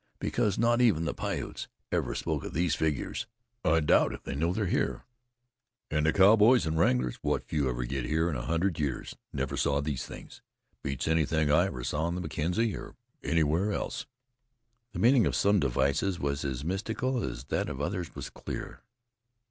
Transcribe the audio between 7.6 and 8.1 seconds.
ever get by